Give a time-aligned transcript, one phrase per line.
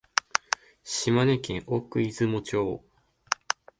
[0.83, 2.83] 島根県奥出雲町